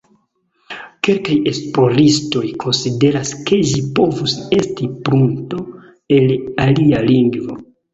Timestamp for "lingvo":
7.11-7.67